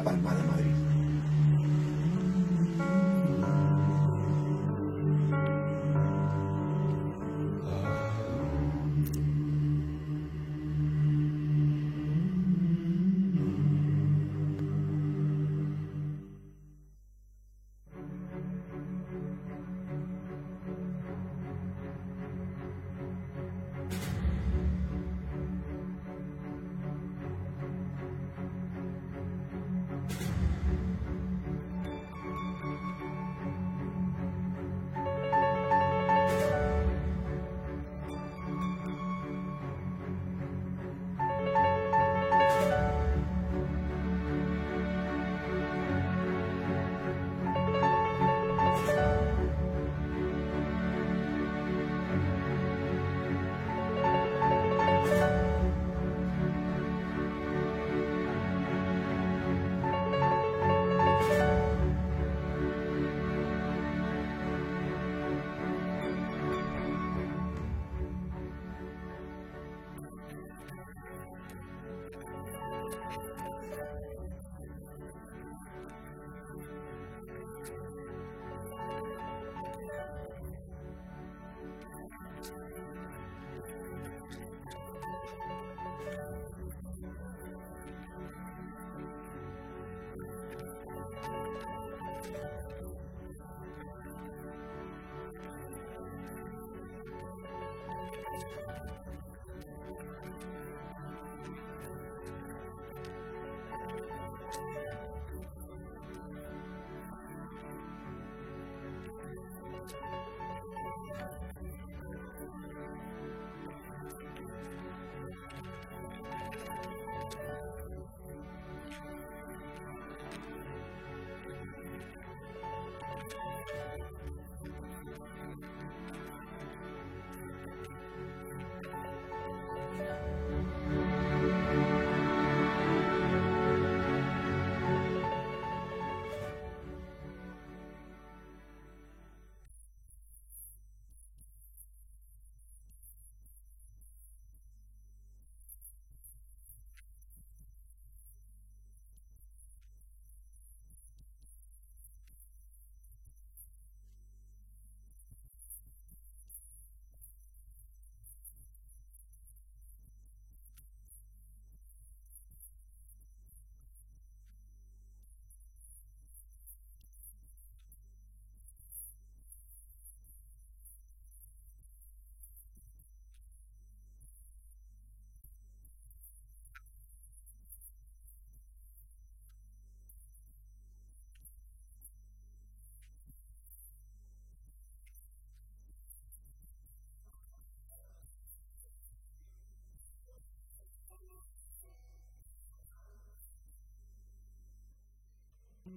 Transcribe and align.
La 0.00 0.04
Palma 0.04 0.39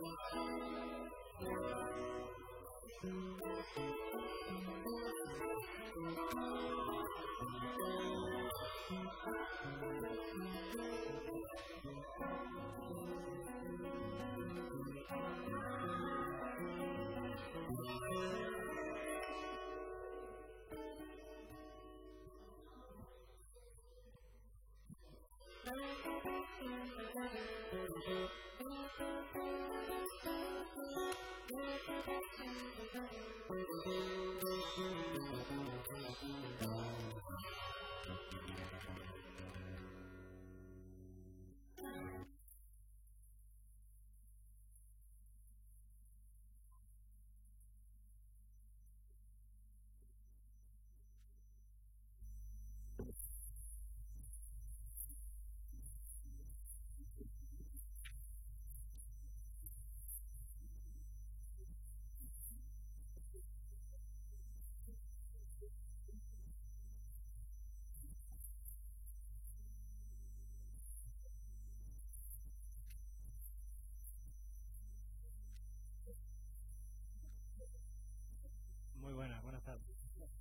Thank 0.00 0.18
you. 3.02 3.57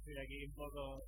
Estoy 0.07 0.23
aquí 0.23 0.45
un 0.45 0.53
poco 0.53 1.03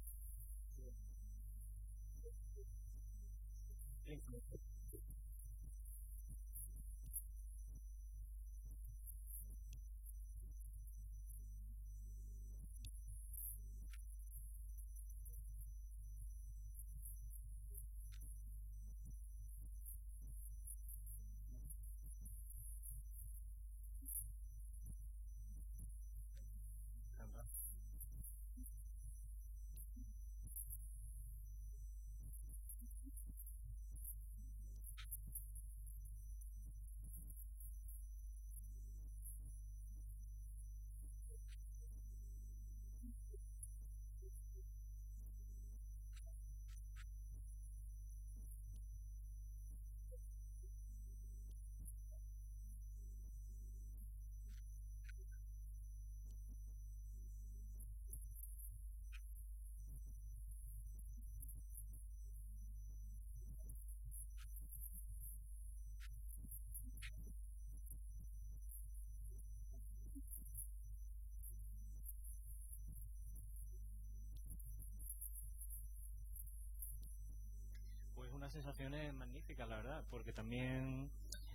sensaciones 78.49 79.13
magníficas, 79.13 79.67
la 79.67 79.77
verdad, 79.77 80.03
porque 80.09 80.33
también, 80.33 81.09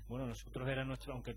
bueno, 0.08 0.26
nosotros 0.26 0.68
era 0.68 0.84
nuestro, 0.84 1.12
aunque 1.12 1.36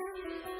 Thank 0.00 0.24
you. 0.24 0.59